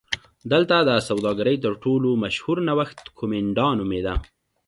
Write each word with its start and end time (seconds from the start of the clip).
دلته 0.51 0.75
د 0.89 0.91
سوداګرۍ 1.07 1.55
تر 1.65 1.73
ټولو 1.83 2.09
مشهور 2.23 2.57
نوښت 2.67 2.97
کومېنډا 3.17 3.67
نومېده 3.79 4.15